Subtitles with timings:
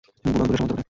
[0.23, 0.79] বুড়ো আঙ্গুলের সমান্তরালে।